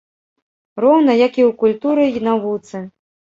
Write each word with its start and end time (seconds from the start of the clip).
Роўна, 0.83 1.13
як 1.27 1.37
і 1.41 1.45
ў 1.49 1.57
культуры 1.65 2.07
й 2.15 2.25
навуцы. 2.31 2.83